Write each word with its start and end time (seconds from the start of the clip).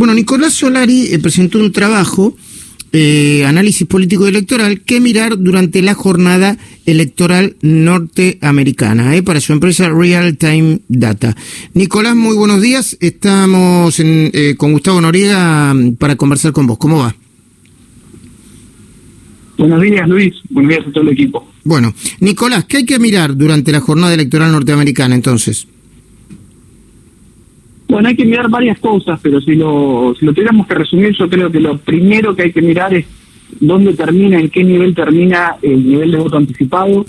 Bueno, 0.00 0.14
Nicolás 0.14 0.54
Solari 0.54 1.08
eh, 1.12 1.18
presentó 1.18 1.58
un 1.58 1.72
trabajo, 1.72 2.34
eh, 2.90 3.44
análisis 3.44 3.86
político 3.86 4.26
electoral, 4.26 4.80
que 4.80 4.98
mirar 4.98 5.36
durante 5.38 5.82
la 5.82 5.92
jornada 5.92 6.56
electoral 6.86 7.56
norteamericana, 7.60 9.14
eh, 9.14 9.22
para 9.22 9.40
su 9.40 9.52
empresa 9.52 9.90
Real 9.90 10.38
Time 10.38 10.80
Data. 10.88 11.36
Nicolás, 11.74 12.16
muy 12.16 12.34
buenos 12.34 12.62
días. 12.62 12.96
Estamos 12.98 14.02
con 14.56 14.72
Gustavo 14.72 15.02
Noriega 15.02 15.74
mm, 15.74 15.96
para 15.96 16.16
conversar 16.16 16.52
con 16.52 16.66
vos. 16.66 16.78
¿Cómo 16.78 17.00
va? 17.00 17.14
Buenos 19.58 19.82
días, 19.82 20.08
Luis. 20.08 20.34
Buenos 20.48 20.70
días 20.70 20.86
a 20.88 20.92
todo 20.92 21.02
el 21.02 21.10
equipo. 21.10 21.46
Bueno, 21.62 21.92
Nicolás, 22.20 22.64
¿qué 22.64 22.78
hay 22.78 22.86
que 22.86 22.98
mirar 22.98 23.36
durante 23.36 23.70
la 23.70 23.80
jornada 23.80 24.14
electoral 24.14 24.50
norteamericana 24.50 25.14
entonces? 25.14 25.66
Bueno, 27.90 28.08
hay 28.08 28.14
que 28.14 28.24
mirar 28.24 28.48
varias 28.48 28.78
cosas, 28.78 29.18
pero 29.20 29.40
si 29.40 29.56
lo, 29.56 30.14
si 30.16 30.24
lo 30.24 30.32
tuviéramos 30.32 30.64
que 30.68 30.76
resumir, 30.76 31.12
yo 31.18 31.28
creo 31.28 31.50
que 31.50 31.58
lo 31.58 31.76
primero 31.76 32.36
que 32.36 32.42
hay 32.42 32.52
que 32.52 32.62
mirar 32.62 32.94
es 32.94 33.04
dónde 33.58 33.94
termina, 33.94 34.38
en 34.38 34.48
qué 34.48 34.62
nivel 34.62 34.94
termina 34.94 35.56
el 35.60 35.84
nivel 35.84 36.12
de 36.12 36.18
voto 36.18 36.36
anticipado. 36.36 37.04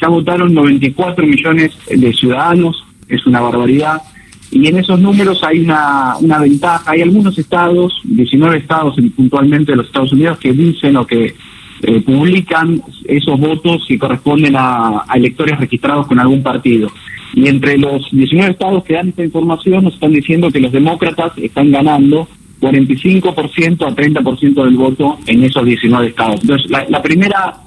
Ya 0.00 0.08
votaron 0.08 0.52
94 0.52 1.24
millones 1.24 1.78
de 1.88 2.12
ciudadanos, 2.12 2.84
es 3.06 3.24
una 3.28 3.42
barbaridad. 3.42 4.02
Y 4.50 4.66
en 4.66 4.78
esos 4.78 4.98
números 4.98 5.38
hay 5.44 5.60
una, 5.60 6.16
una 6.20 6.40
ventaja. 6.40 6.90
Hay 6.90 7.02
algunos 7.02 7.38
estados, 7.38 8.00
19 8.02 8.58
estados 8.58 8.96
puntualmente 9.14 9.70
de 9.70 9.76
los 9.76 9.86
Estados 9.86 10.12
Unidos, 10.12 10.38
que 10.38 10.52
dicen 10.52 10.96
o 10.96 11.06
que 11.06 11.36
eh, 11.82 12.00
publican 12.00 12.80
esos 13.04 13.38
votos 13.38 13.84
que 13.86 13.98
corresponden 13.98 14.54
a, 14.56 15.04
electores 15.14 15.58
registrados 15.58 16.06
con 16.06 16.18
algún 16.18 16.42
partido. 16.42 16.88
Y 17.34 17.48
entre 17.48 17.78
los 17.78 18.08
19 18.12 18.52
estados 18.52 18.84
que 18.84 18.94
dan 18.94 19.08
esta 19.08 19.24
información 19.24 19.84
nos 19.84 19.94
están 19.94 20.12
diciendo 20.12 20.50
que 20.50 20.60
los 20.60 20.72
demócratas 20.72 21.32
están 21.38 21.70
ganando 21.70 22.28
45% 22.60 23.86
a 23.86 23.94
30% 23.94 24.64
del 24.64 24.76
voto 24.76 25.18
en 25.26 25.44
esos 25.44 25.64
19 25.64 26.08
estados. 26.08 26.40
Entonces, 26.42 26.70
la 26.70 27.02
primera 27.02 27.64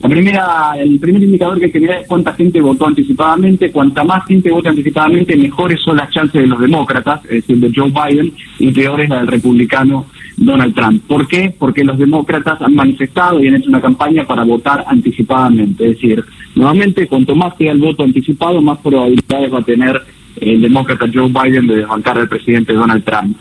la 0.00 0.08
primera, 0.08 0.74
el 0.78 1.00
primer 1.00 1.24
indicador 1.24 1.58
que 1.58 1.64
hay 1.64 1.72
que 1.72 1.80
mirar 1.80 2.02
es 2.02 2.06
cuánta 2.06 2.32
gente 2.34 2.60
votó 2.60 2.86
anticipadamente. 2.86 3.72
Cuanta 3.72 4.04
más 4.04 4.24
gente 4.26 4.50
vota 4.50 4.70
anticipadamente, 4.70 5.36
mejores 5.36 5.80
son 5.80 5.96
las 5.96 6.10
chances 6.10 6.40
de 6.40 6.46
los 6.46 6.60
demócratas, 6.60 7.24
es 7.24 7.30
decir, 7.30 7.58
de 7.58 7.72
Joe 7.74 7.90
Biden, 7.90 8.32
y 8.60 8.70
peores 8.70 9.08
la 9.08 9.18
del 9.18 9.26
republicano 9.26 10.06
Donald 10.38 10.74
Trump. 10.74 11.02
¿Por 11.06 11.26
qué? 11.26 11.54
Porque 11.56 11.84
los 11.84 11.98
demócratas 11.98 12.60
han 12.62 12.74
manifestado 12.74 13.42
y 13.42 13.48
han 13.48 13.56
hecho 13.56 13.68
una 13.68 13.80
campaña 13.80 14.24
para 14.24 14.44
votar 14.44 14.84
anticipadamente. 14.86 15.84
Es 15.84 15.94
decir, 15.96 16.24
nuevamente, 16.54 17.06
cuanto 17.06 17.34
más 17.34 17.56
sea 17.58 17.72
el 17.72 17.78
voto 17.78 18.04
anticipado, 18.04 18.62
más 18.62 18.78
probabilidades 18.78 19.52
va 19.52 19.58
a 19.58 19.64
tener 19.64 20.00
el 20.40 20.62
demócrata 20.62 21.06
Joe 21.12 21.28
Biden 21.28 21.66
de 21.66 21.76
desbancar 21.76 22.18
al 22.18 22.28
presidente 22.28 22.72
Donald 22.72 23.04
Trump. 23.04 23.36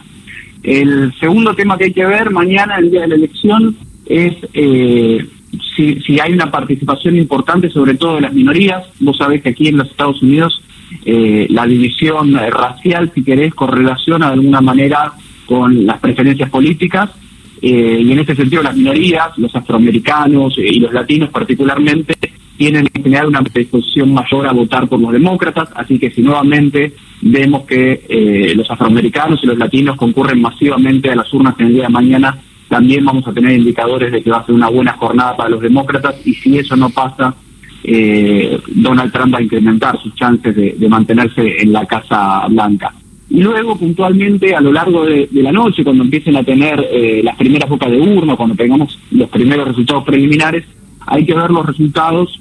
El 0.63 1.13
segundo 1.19 1.53
tema 1.53 1.77
que 1.77 1.85
hay 1.85 1.93
que 1.93 2.05
ver 2.05 2.31
mañana, 2.31 2.77
el 2.77 2.89
día 2.89 3.01
de 3.01 3.07
la 3.09 3.15
elección, 3.15 3.75
es 4.07 4.35
eh, 4.53 5.25
si, 5.75 5.99
si 6.01 6.19
hay 6.19 6.33
una 6.33 6.49
participación 6.49 7.15
importante, 7.15 7.69
sobre 7.69 7.93
todo 7.95 8.15
de 8.15 8.21
las 8.21 8.33
minorías. 8.33 8.83
Vos 8.99 9.17
sabés 9.17 9.43
que 9.43 9.49
aquí 9.49 9.67
en 9.67 9.77
los 9.77 9.89
Estados 9.89 10.21
Unidos 10.23 10.63
eh, 11.05 11.47
la 11.49 11.65
división 11.65 12.33
racial, 12.33 13.11
si 13.13 13.23
querés, 13.23 13.53
correlaciona 13.53 14.27
de 14.27 14.33
alguna 14.33 14.61
manera 14.61 15.13
con 15.47 15.85
las 15.85 15.99
preferencias 15.99 16.49
políticas. 16.49 17.09
Eh, 17.59 18.01
y 18.01 18.11
en 18.11 18.19
ese 18.19 18.35
sentido 18.35 18.61
las 18.61 18.75
minorías, 18.75 19.35
los 19.37 19.55
afroamericanos 19.55 20.55
eh, 20.59 20.67
y 20.67 20.79
los 20.79 20.93
latinos 20.93 21.29
particularmente, 21.29 22.13
tienen 22.55 22.87
en 22.93 23.03
general 23.03 23.27
una 23.27 23.41
predisposición 23.41 24.13
mayor 24.13 24.47
a 24.47 24.51
votar 24.51 24.87
por 24.87 24.99
los 24.99 25.11
demócratas, 25.11 25.69
así 25.75 25.99
que 25.99 26.09
si 26.09 26.21
nuevamente 26.21 26.93
vemos 27.21 27.65
que 27.65 28.53
los 28.55 28.69
afroamericanos 28.71 29.43
y 29.43 29.45
los 29.45 29.59
latinos 29.59 29.95
concurren 29.95 30.41
masivamente 30.41 31.11
a 31.11 31.15
las 31.15 31.31
urnas 31.31 31.53
en 31.59 31.67
el 31.67 31.73
día 31.73 31.83
de 31.83 31.89
mañana, 31.89 32.35
también 32.67 33.05
vamos 33.05 33.27
a 33.27 33.33
tener 33.33 33.57
indicadores 33.57 34.11
de 34.11 34.21
que 34.21 34.29
va 34.29 34.37
a 34.37 34.45
ser 34.45 34.55
una 34.55 34.69
buena 34.69 34.93
jornada 34.93 35.35
para 35.35 35.49
los 35.49 35.61
demócratas 35.61 36.15
y 36.25 36.33
si 36.33 36.57
eso 36.57 36.75
no 36.75 36.89
pasa, 36.89 37.35
eh, 37.83 38.59
Donald 38.67 39.11
Trump 39.11 39.33
va 39.33 39.39
a 39.39 39.43
incrementar 39.43 39.97
sus 40.01 40.13
chances 40.15 40.55
de, 40.55 40.89
mantenerse 40.89 41.61
en 41.61 41.71
la 41.71 41.85
Casa 41.85 42.45
Blanca. 42.49 42.93
Y 43.29 43.41
luego, 43.41 43.75
puntualmente, 43.77 44.55
a 44.55 44.61
lo 44.61 44.71
largo 44.71 45.05
de, 45.05 45.27
la 45.33 45.51
noche, 45.51 45.83
cuando 45.83 46.03
empiecen 46.03 46.35
a 46.37 46.43
tener 46.43 46.79
eh, 46.91 47.21
las 47.23 47.35
primeras 47.35 47.69
bocas 47.69 47.91
de 47.91 47.99
urno, 47.99 48.37
cuando 48.37 48.55
tengamos 48.55 48.97
los 49.11 49.29
primeros 49.29 49.67
resultados 49.67 50.05
preliminares, 50.05 50.63
hay 51.05 51.25
que 51.25 51.33
ver 51.33 51.51
los 51.51 51.65
resultados 51.65 52.39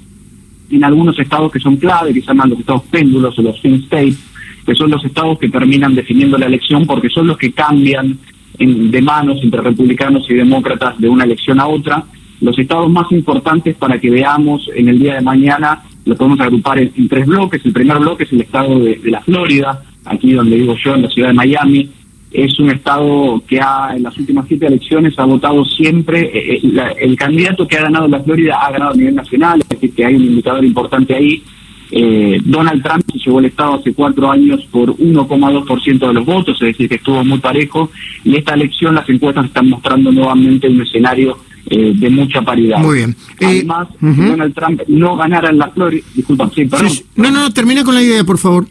en 0.69 0.83
algunos 0.83 1.17
estados 1.19 1.51
que 1.51 1.59
son 1.59 1.77
clave, 1.77 2.13
que 2.13 2.21
se 2.21 2.27
llaman 2.27 2.49
los 2.49 2.59
estados 2.59 2.83
péndulos 2.83 3.37
o 3.37 3.41
los 3.41 3.57
swing 3.59 3.83
states, 3.85 4.17
que 4.65 4.75
son 4.75 4.91
los 4.91 5.03
estados 5.03 5.39
que 5.39 5.49
terminan 5.49 5.95
definiendo 5.95 6.37
la 6.37 6.45
elección 6.45 6.85
porque 6.85 7.09
son 7.09 7.27
los 7.27 7.37
que 7.37 7.51
cambian 7.51 8.17
de 8.59 9.01
manos 9.01 9.39
entre 9.43 9.61
republicanos 9.61 10.29
y 10.29 10.33
demócratas 10.33 10.97
de 10.97 11.07
una 11.07 11.23
elección 11.23 11.59
a 11.59 11.67
otra. 11.67 12.03
Los 12.41 12.57
estados 12.59 12.89
más 12.89 13.11
importantes 13.11 13.75
para 13.75 13.99
que 13.99 14.09
veamos 14.09 14.69
en 14.75 14.89
el 14.89 14.99
día 14.99 15.15
de 15.15 15.21
mañana 15.21 15.83
los 16.05 16.17
podemos 16.17 16.39
agrupar 16.39 16.79
en, 16.79 17.07
tres 17.07 17.25
bloques. 17.25 17.65
El 17.65 17.73
primer 17.73 17.99
bloque 17.99 18.23
es 18.23 18.33
el 18.33 18.41
estado 18.41 18.79
de, 18.79 18.99
la 19.05 19.21
Florida, 19.21 19.83
aquí 20.09 20.33
donde 20.33 20.55
vivo 20.55 20.75
yo, 20.83 20.95
en 20.95 21.03
la 21.03 21.09
ciudad 21.09 21.29
de 21.29 21.33
Miami. 21.33 21.89
Es 22.31 22.59
un 22.59 22.69
estado 22.69 23.41
que 23.47 23.59
ha, 23.59 23.95
en 23.95 24.03
las 24.03 24.17
últimas 24.17 24.45
siete 24.47 24.67
elecciones 24.67 25.17
ha 25.17 25.23
votado 25.23 25.63
siempre, 25.63 26.21
eh, 26.21 26.59
eh, 26.61 26.93
el 26.99 27.15
candidato 27.15 27.65
que 27.67 27.77
ha 27.77 27.83
ganado 27.83 28.05
en 28.05 28.11
la 28.11 28.19
Florida 28.19 28.59
ha 28.61 28.71
ganado 28.71 28.91
a 28.91 28.95
nivel 28.95 29.15
nacional, 29.15 29.61
es 29.61 29.69
decir, 29.69 29.93
que 29.95 30.05
hay 30.05 30.15
un 30.15 30.25
indicador 30.25 30.63
importante 30.65 31.15
ahí. 31.15 31.41
Eh, 31.89 32.39
Donald 32.43 32.83
Trump 32.83 33.03
se 33.11 33.19
llevó 33.19 33.39
el 33.39 33.45
Estado 33.45 33.75
hace 33.75 33.93
cuatro 33.93 34.29
años 34.29 34.61
por 34.71 34.95
1,2% 34.97 36.07
de 36.07 36.13
los 36.13 36.25
votos, 36.25 36.61
es 36.61 36.67
decir, 36.67 36.89
que 36.89 36.95
estuvo 36.95 37.23
muy 37.23 37.39
parejo, 37.39 37.89
y 38.23 38.35
esta 38.35 38.53
elección 38.53 38.95
las 38.95 39.07
encuestas 39.07 39.45
están 39.45 39.69
mostrando 39.69 40.11
nuevamente 40.11 40.67
un 40.67 40.81
escenario 40.81 41.37
eh, 41.69 41.93
de 41.95 42.09
mucha 42.09 42.41
paridad. 42.41 42.79
Muy 42.79 42.97
bien. 42.97 43.15
Eh, 43.39 43.45
Además, 43.45 43.87
Donald 44.01 44.53
Trump 44.53 44.81
no 44.87 45.15
ganara 45.15 45.49
en 45.49 45.57
la 45.57 45.69
Florida, 45.69 46.05
disculpa, 46.13 46.49
sí, 46.53 46.65
perdón. 46.65 46.91
no, 47.15 47.31
no, 47.31 47.53
termina 47.53 47.83
con 47.83 47.95
la 47.95 48.01
idea, 48.01 48.23
por 48.23 48.37
favor 48.37 48.67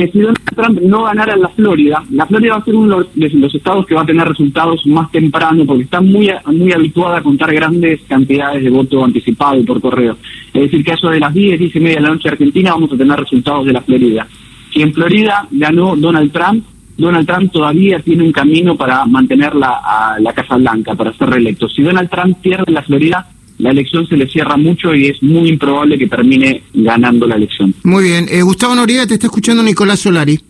que 0.00 0.10
si 0.10 0.18
Donald 0.20 0.38
Trump 0.56 0.80
no 0.80 1.02
ganara 1.02 1.34
en 1.34 1.42
la 1.42 1.48
Florida, 1.48 2.02
la 2.10 2.24
Florida 2.24 2.54
va 2.54 2.60
a 2.60 2.64
ser 2.64 2.74
uno 2.74 3.04
de 3.14 3.28
los 3.34 3.54
estados 3.54 3.84
que 3.84 3.94
va 3.94 4.00
a 4.00 4.06
tener 4.06 4.26
resultados 4.26 4.86
más 4.86 5.10
temprano 5.10 5.66
porque 5.66 5.82
está 5.82 6.00
muy 6.00 6.30
muy 6.46 6.72
habituada 6.72 7.18
a 7.18 7.22
contar 7.22 7.52
grandes 7.52 8.00
cantidades 8.08 8.64
de 8.64 8.70
voto 8.70 9.04
anticipado 9.04 9.62
por 9.62 9.78
correo. 9.78 10.16
Es 10.54 10.62
decir, 10.62 10.82
que 10.82 10.92
eso 10.92 11.10
de 11.10 11.20
las 11.20 11.34
10, 11.34 11.58
10 11.58 11.76
y 11.76 11.80
media 11.80 11.96
de 11.96 12.02
la 12.02 12.08
noche 12.08 12.30
Argentina 12.30 12.72
vamos 12.72 12.90
a 12.92 12.96
tener 12.96 13.20
resultados 13.20 13.66
de 13.66 13.72
la 13.74 13.82
Florida. 13.82 14.26
Si 14.72 14.80
en 14.80 14.94
Florida 14.94 15.46
ganó 15.50 15.94
Donald 15.94 16.32
Trump, 16.32 16.64
Donald 16.96 17.26
Trump 17.26 17.52
todavía 17.52 18.00
tiene 18.00 18.22
un 18.22 18.32
camino 18.32 18.76
para 18.76 19.04
mantener 19.04 19.54
la, 19.54 20.16
la 20.18 20.32
Casa 20.32 20.56
Blanca, 20.56 20.94
para 20.94 21.12
ser 21.12 21.28
reelecto. 21.28 21.68
Si 21.68 21.82
Donald 21.82 22.08
Trump 22.08 22.38
pierde 22.40 22.72
la 22.72 22.82
Florida, 22.82 23.28
la 23.60 23.70
elección 23.70 24.06
se 24.06 24.16
le 24.16 24.28
cierra 24.28 24.56
mucho 24.56 24.94
y 24.94 25.06
es 25.06 25.22
muy 25.22 25.48
improbable 25.48 25.98
que 25.98 26.06
termine 26.06 26.62
ganando 26.72 27.26
la 27.26 27.36
elección. 27.36 27.74
Muy 27.84 28.04
bien. 28.04 28.26
Eh, 28.30 28.42
Gustavo 28.42 28.74
Noriega, 28.74 29.06
te 29.06 29.14
está 29.14 29.26
escuchando 29.26 29.62
Nicolás 29.62 30.00
Solari. 30.00 30.40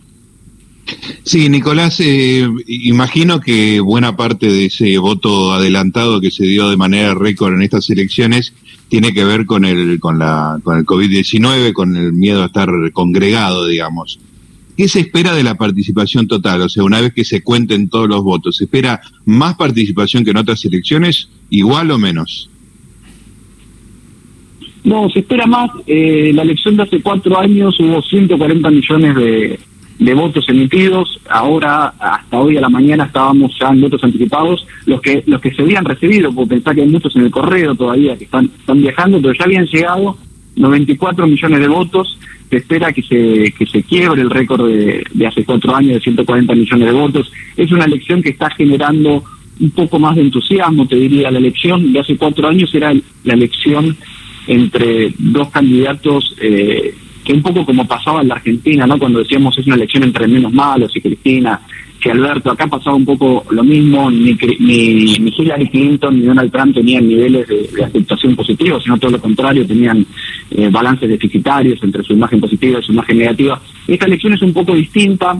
Sí, 1.23 1.49
Nicolás, 1.49 1.99
eh, 1.99 2.47
imagino 2.67 3.39
que 3.39 3.79
buena 3.79 4.15
parte 4.15 4.47
de 4.47 4.65
ese 4.65 4.97
voto 4.97 5.53
adelantado 5.53 6.19
que 6.19 6.31
se 6.31 6.45
dio 6.45 6.69
de 6.69 6.77
manera 6.77 7.13
récord 7.13 7.53
en 7.53 7.61
estas 7.61 7.89
elecciones 7.89 8.53
tiene 8.89 9.13
que 9.13 9.23
ver 9.23 9.45
con 9.45 9.63
el 9.63 9.99
con 9.99 10.19
la 10.19 10.59
con 10.63 10.77
el 10.77 10.85
COVID-19, 10.85 11.73
con 11.73 11.95
el 11.95 12.11
miedo 12.11 12.43
a 12.43 12.47
estar 12.47 12.69
congregado, 12.91 13.67
digamos. 13.67 14.19
¿Qué 14.75 14.87
se 14.87 15.01
espera 15.01 15.33
de 15.33 15.43
la 15.43 15.55
participación 15.55 16.27
total? 16.27 16.61
O 16.61 16.69
sea, 16.69 16.83
una 16.83 16.99
vez 16.99 17.13
que 17.13 17.23
se 17.23 17.41
cuenten 17.41 17.87
todos 17.87 18.09
los 18.09 18.23
votos, 18.23 18.57
¿se 18.57 18.65
espera 18.65 18.99
más 19.25 19.55
participación 19.55 20.25
que 20.25 20.31
en 20.31 20.37
otras 20.37 20.65
elecciones, 20.65 21.29
igual 21.49 21.91
o 21.91 21.99
menos? 21.99 22.49
No, 24.83 25.09
se 25.09 25.19
espera 25.19 25.45
más. 25.45 25.69
Eh, 25.85 26.31
la 26.33 26.41
elección 26.41 26.75
de 26.75 26.83
hace 26.83 27.01
cuatro 27.01 27.37
años 27.39 27.79
hubo 27.79 28.01
140 28.01 28.69
millones 28.69 29.15
de, 29.15 29.59
de 29.99 30.13
votos 30.15 30.49
emitidos. 30.49 31.19
Ahora, 31.29 31.93
hasta 31.99 32.39
hoy 32.39 32.57
a 32.57 32.61
la 32.61 32.69
mañana, 32.69 33.05
estábamos 33.05 33.51
ya 33.59 33.69
en 33.69 33.81
votos 33.81 34.03
anticipados. 34.03 34.65
Los 34.85 35.01
que 35.01 35.23
los 35.27 35.39
que 35.39 35.53
se 35.53 35.61
habían 35.61 35.85
recibido, 35.85 36.33
porque 36.33 36.55
pensar 36.55 36.73
que 36.73 36.81
hay 36.81 36.87
muchos 36.87 37.15
en 37.15 37.23
el 37.23 37.31
correo 37.31 37.75
todavía 37.75 38.17
que 38.17 38.23
están, 38.23 38.45
están 38.45 38.81
viajando, 38.81 39.21
pero 39.21 39.33
ya 39.33 39.45
habían 39.45 39.65
llegado 39.67 40.17
94 40.55 41.27
millones 41.27 41.59
de 41.59 41.67
votos. 41.67 42.17
Se 42.49 42.57
espera 42.57 42.91
que 42.91 43.03
se, 43.03 43.53
que 43.57 43.65
se 43.65 43.83
quiebre 43.83 44.21
el 44.21 44.29
récord 44.29 44.67
de, 44.67 45.03
de 45.13 45.27
hace 45.27 45.45
cuatro 45.45 45.73
años 45.75 45.93
de 45.93 46.01
140 46.01 46.53
millones 46.53 46.87
de 46.87 46.93
votos. 46.93 47.31
Es 47.55 47.71
una 47.71 47.85
elección 47.85 48.21
que 48.23 48.29
está 48.29 48.49
generando 48.49 49.23
un 49.59 49.71
poco 49.71 49.99
más 49.99 50.15
de 50.15 50.23
entusiasmo, 50.23 50.87
te 50.87 50.95
diría. 50.95 51.29
La 51.29 51.37
elección 51.37 51.93
de 51.93 51.99
hace 51.99 52.17
cuatro 52.17 52.47
años 52.47 52.73
era 52.73 52.91
la 53.23 53.33
elección 53.33 53.95
entre 54.47 55.13
dos 55.17 55.49
candidatos 55.49 56.35
eh, 56.41 56.95
que 57.23 57.33
un 57.33 57.41
poco 57.41 57.65
como 57.65 57.87
pasaba 57.87 58.21
en 58.21 58.29
la 58.29 58.35
Argentina, 58.35 58.87
¿no? 58.87 58.97
Cuando 58.97 59.19
decíamos 59.19 59.57
es 59.57 59.67
una 59.67 59.75
elección 59.75 60.03
entre 60.03 60.27
menos 60.27 60.51
malos 60.51 60.95
y 60.95 61.01
Cristina, 61.01 61.61
que 62.01 62.11
Alberto, 62.11 62.49
acá 62.49 62.65
pasaba 62.65 62.95
un 62.95 63.05
poco 63.05 63.45
lo 63.51 63.63
mismo, 63.63 64.09
ni, 64.09 64.33
ni, 64.59 65.17
ni 65.19 65.33
Hillary 65.37 65.69
Clinton 65.69 66.19
ni 66.19 66.25
Donald 66.25 66.51
Trump 66.51 66.73
tenían 66.73 67.07
niveles 67.07 67.47
de, 67.47 67.83
aceptación 67.83 68.35
positivos, 68.35 68.83
sino 68.83 68.97
todo 68.97 69.11
lo 69.11 69.21
contrario, 69.21 69.67
tenían 69.67 70.05
eh, 70.49 70.69
balances 70.71 71.07
deficitarios 71.07 71.81
entre 71.83 72.03
su 72.03 72.13
imagen 72.13 72.41
positiva 72.41 72.79
y 72.79 72.83
su 72.83 72.91
imagen 72.91 73.19
negativa. 73.19 73.61
Esta 73.87 74.07
elección 74.07 74.33
es 74.33 74.41
un 74.41 74.51
poco 74.51 74.73
distinta, 74.73 75.37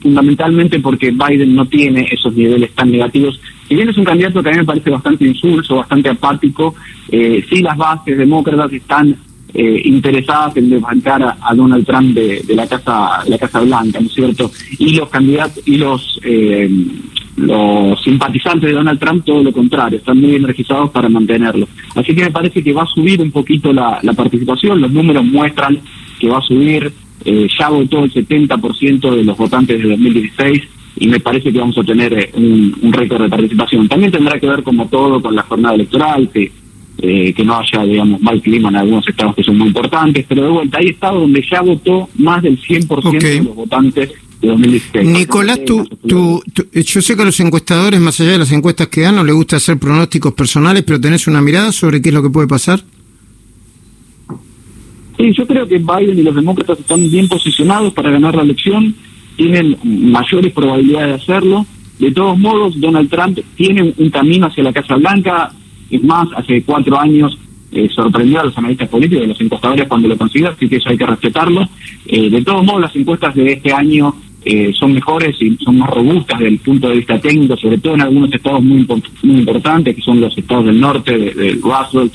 fundamentalmente 0.00 0.80
porque 0.80 1.10
Biden 1.10 1.54
no 1.54 1.66
tiene 1.66 2.08
esos 2.10 2.34
niveles 2.34 2.72
tan 2.72 2.90
negativos. 2.90 3.40
Si 3.68 3.74
bien 3.74 3.88
es 3.88 3.96
un 3.96 4.04
candidato 4.04 4.42
que 4.42 4.48
a 4.48 4.52
mí 4.52 4.58
me 4.58 4.64
parece 4.64 4.90
bastante 4.90 5.24
insulso, 5.24 5.76
bastante 5.76 6.08
apático, 6.08 6.74
eh, 7.10 7.44
sí 7.48 7.60
las 7.62 7.76
bases 7.76 8.18
demócratas 8.18 8.72
están 8.72 9.16
eh, 9.52 9.82
interesadas 9.84 10.56
en 10.56 10.70
desbancar 10.70 11.22
a, 11.22 11.54
Donald 11.54 11.84
Trump 11.84 12.14
de, 12.14 12.42
la 12.54 12.66
casa 12.66 13.24
la 13.26 13.38
Casa 13.38 13.60
Blanca, 13.60 14.00
¿no 14.00 14.06
es 14.06 14.12
cierto? 14.12 14.50
Y 14.78 14.94
los 14.94 15.08
candidatos 15.08 15.62
y 15.66 15.76
los 15.76 16.20
eh, 16.22 16.70
los 17.40 18.02
simpatizantes 18.02 18.68
de 18.68 18.74
Donald 18.74 18.98
Trump 18.98 19.24
todo 19.24 19.42
lo 19.42 19.52
contrario, 19.52 19.98
están 19.98 20.20
muy 20.20 20.34
energizados 20.34 20.90
para 20.90 21.08
mantenerlo. 21.08 21.66
Así 21.94 22.14
que 22.14 22.24
me 22.24 22.30
parece 22.30 22.62
que 22.62 22.72
va 22.72 22.82
a 22.82 22.86
subir 22.86 23.20
un 23.20 23.30
poquito 23.30 23.72
la, 23.72 24.00
participación, 24.16 24.80
los 24.80 24.92
números 24.92 25.24
muestran 25.24 25.78
que 26.18 26.28
va 26.28 26.38
a 26.38 26.42
subir, 26.42 26.92
eh, 27.24 27.48
ya 27.58 27.68
votó 27.68 28.04
el 28.04 28.12
70% 28.12 29.16
de 29.16 29.24
los 29.24 29.36
votantes 29.36 29.82
de 29.82 29.88
2016 29.88 30.62
y 30.96 31.06
me 31.08 31.20
parece 31.20 31.52
que 31.52 31.58
vamos 31.58 31.78
a 31.78 31.84
tener 31.84 32.12
eh, 32.12 32.30
un, 32.34 32.92
récord 32.92 33.22
de 33.22 33.28
participación. 33.28 33.88
También 33.88 34.12
tendrá 34.12 34.38
que 34.38 34.46
ver 34.46 34.62
como 34.62 34.88
todo 34.88 35.20
con 35.20 35.34
la 35.34 35.42
jornada 35.42 35.74
electoral, 35.74 36.28
que, 36.32 36.50
eh, 36.98 37.32
que 37.32 37.44
no 37.44 37.58
haya, 37.58 37.84
digamos, 37.84 38.20
mal 38.20 38.40
clima 38.40 38.68
en 38.68 38.76
algunos 38.76 39.06
estados 39.08 39.34
que 39.34 39.42
son 39.42 39.58
muy 39.58 39.68
importantes, 39.68 40.24
pero 40.28 40.44
de 40.44 40.50
vuelta 40.50 40.78
hay 40.78 40.88
estados 40.88 41.22
donde 41.22 41.44
ya 41.50 41.62
votó 41.62 42.08
más 42.18 42.42
del 42.42 42.60
100% 42.60 43.18
de 43.18 43.42
los 43.42 43.54
votantes 43.54 44.10
Nicolás, 44.42 45.60
tú, 45.66 45.86
tú, 46.06 46.42
yo 46.72 47.02
sé 47.02 47.14
que 47.14 47.22
a 47.22 47.24
los 47.26 47.38
encuestadores, 47.40 48.00
más 48.00 48.18
allá 48.20 48.32
de 48.32 48.38
las 48.38 48.52
encuestas 48.52 48.88
que 48.88 49.02
dan, 49.02 49.16
no 49.16 49.24
les 49.24 49.34
gusta 49.34 49.56
hacer 49.56 49.78
pronósticos 49.78 50.32
personales, 50.32 50.82
pero 50.82 51.00
tenés 51.00 51.26
una 51.26 51.42
mirada 51.42 51.72
sobre 51.72 52.00
qué 52.00 52.08
es 52.08 52.14
lo 52.14 52.22
que 52.22 52.30
puede 52.30 52.48
pasar. 52.48 52.82
Sí, 55.20 55.34
yo 55.34 55.46
creo 55.46 55.68
que 55.68 55.76
Biden 55.76 56.18
y 56.18 56.22
los 56.22 56.34
demócratas 56.34 56.78
están 56.78 57.10
bien 57.10 57.28
posicionados 57.28 57.92
para 57.92 58.10
ganar 58.10 58.34
la 58.34 58.42
elección, 58.42 58.94
tienen 59.36 59.76
mayores 59.84 60.50
probabilidades 60.50 61.08
de 61.08 61.14
hacerlo. 61.14 61.66
De 61.98 62.10
todos 62.10 62.38
modos, 62.38 62.80
Donald 62.80 63.10
Trump 63.10 63.38
tiene 63.54 63.92
un 63.98 64.08
camino 64.08 64.46
hacia 64.46 64.64
la 64.64 64.72
Casa 64.72 64.96
Blanca. 64.96 65.52
Es 65.90 66.02
más, 66.02 66.26
hace 66.34 66.62
cuatro 66.62 66.98
años 66.98 67.36
eh, 67.70 67.86
sorprendió 67.94 68.40
a 68.40 68.44
los 68.44 68.56
analistas 68.56 68.88
políticos 68.88 69.20
y 69.20 69.24
a 69.26 69.28
los 69.28 69.40
encuestadores 69.42 69.86
cuando 69.88 70.08
lo 70.08 70.16
consiguió, 70.16 70.48
así 70.48 70.66
que 70.66 70.76
eso 70.76 70.88
hay 70.88 70.96
que 70.96 71.04
respetarlo. 71.04 71.68
Eh, 72.06 72.30
de 72.30 72.42
todos 72.42 72.64
modos, 72.64 72.80
las 72.80 72.96
encuestas 72.96 73.34
de 73.34 73.52
este 73.52 73.74
año 73.74 74.14
eh, 74.42 74.72
son 74.72 74.94
mejores 74.94 75.36
y 75.40 75.54
son 75.56 75.78
más 75.78 75.90
robustas 75.90 76.38
desde 76.38 76.52
el 76.52 76.58
punto 76.60 76.88
de 76.88 76.96
vista 76.96 77.20
técnico, 77.20 77.56
sobre 77.58 77.76
todo 77.76 77.94
en 77.94 78.00
algunos 78.00 78.32
estados 78.32 78.62
muy, 78.62 78.86
muy 79.22 79.40
importantes, 79.40 79.94
que 79.94 80.00
son 80.00 80.18
los 80.18 80.36
estados 80.36 80.64
del 80.64 80.80
norte, 80.80 81.16
de, 81.16 81.34
de 81.34 81.58
Roosevelt, 81.62 82.14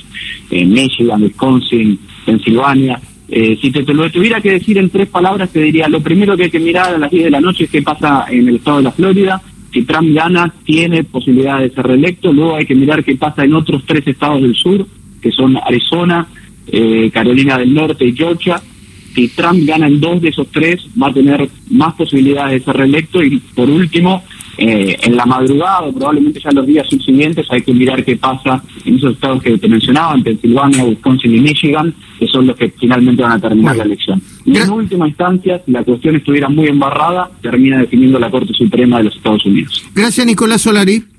eh, 0.50 0.66
Michigan, 0.66 1.22
Wisconsin, 1.22 2.00
Pensilvania. 2.26 3.00
Eh, 3.28 3.58
si 3.62 3.70
te, 3.70 3.82
lo 3.94 4.10
tuviera 4.10 4.42
que 4.42 4.54
decir 4.54 4.78
en 4.80 4.90
tres 4.90 5.08
palabras, 5.08 5.52
te 5.52 5.62
diría, 5.62 5.88
lo 5.88 6.02
primero 6.02 6.36
que 6.36 6.46
hay 6.46 6.52
que 6.52 6.60
mirar 6.60 6.96
a 6.96 6.98
las 6.98 7.12
10 7.12 7.26
de 7.26 7.30
la 7.30 7.42
noche 7.42 7.66
es 7.66 7.70
qué 7.70 7.84
pasa 7.84 8.26
en 8.30 8.48
el 8.48 8.56
estado 8.56 8.78
de 8.78 8.84
la 8.84 8.92
Florida. 8.92 9.42
Si 9.72 9.84
Trump 9.84 10.16
gana, 10.16 10.52
tiene 10.64 11.04
posibilidad 11.04 11.60
de 11.60 11.70
ser 11.70 11.86
reelecto. 11.86 12.34
Luego 12.34 12.56
hay 12.56 12.66
que 12.66 12.76
mirar 12.76 13.04
qué 13.04 13.16
pasa 13.16 13.44
en 13.44 13.54
otros 13.54 13.84
tres 13.86 14.08
estados 14.08 14.42
del 14.42 14.56
sur, 14.56 14.88
que 15.22 15.32
son 15.32 15.58
Arizona, 15.58 16.28
Carolina 17.14 17.60
del 17.60 17.74
Norte 17.74 18.06
y 18.06 18.16
Georgia 18.16 18.60
si 19.16 19.30
Trump 19.30 19.66
gana 19.66 19.88
en 19.88 20.00
dos 20.00 20.22
de 20.22 20.30
esos 20.30 20.48
tres, 20.52 20.86
va 21.02 21.08
a 21.08 21.14
tener 21.14 21.50
más 21.70 21.96
posibilidades 21.96 22.60
de 22.60 22.66
ser 22.66 22.76
reelecto. 22.76 23.24
Y 23.24 23.38
por 23.56 23.70
último, 23.70 24.24
eh, 24.58 24.98
en 25.02 25.16
la 25.16 25.26
madrugada, 25.26 25.90
probablemente 25.92 26.40
ya 26.40 26.52
los 26.52 26.68
días 26.68 26.88
subsiguientes, 26.90 27.48
hay 27.50 27.62
que 27.62 27.74
mirar 27.74 28.04
qué 28.04 28.18
pasa 28.18 28.62
en 28.84 28.98
esos 28.98 29.14
estados 29.14 29.42
que 29.42 29.58
te 29.58 29.68
mencionaba, 29.70 30.16
en 30.16 30.24
Pensilvania, 30.24 30.84
Wisconsin 30.84 31.36
y 31.36 31.40
Michigan, 31.40 31.94
que 32.20 32.28
son 32.28 32.48
los 32.48 32.58
que 32.58 32.70
finalmente 32.78 33.24
van 33.24 33.34
a 33.34 33.40
terminar 33.40 33.78
la 33.78 33.84
elección. 33.84 34.22
Y 34.46 34.58
en 34.58 34.70
última 34.70 35.08
instancia, 35.08 35.62
si 35.66 35.72
la 35.72 35.84
cuestión 35.84 36.18
estuviera 36.18 36.50
muy 36.50 36.68
embarrada, 36.68 37.32
termina 37.42 37.80
definiendo 37.80 38.20
la 38.20 38.30
Corte 38.30 38.54
Suprema 38.54 38.98
de 38.98 39.06
los 39.06 39.16
Estados 39.16 39.46
Unidos. 39.46 39.84
Gracias, 39.96 40.26
Nicolás 40.26 40.62
Solari. 40.62 41.15